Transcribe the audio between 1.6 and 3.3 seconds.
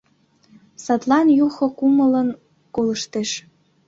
кумылын колыштеш.